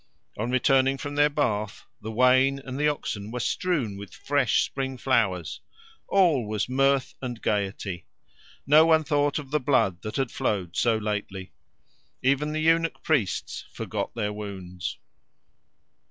[0.35, 4.97] On returning from their bath, the wain and the oxen were strewn with fresh spring
[4.97, 5.61] flowers.
[6.07, 8.07] All was mirth and gaiety.
[8.65, 11.51] No one thought of the blood that had flowed so lately.
[12.23, 14.97] Even the eunuch priests forgot their wounds.